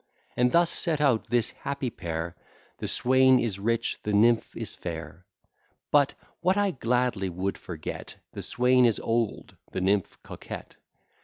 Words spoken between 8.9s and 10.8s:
old, the nymph coquette.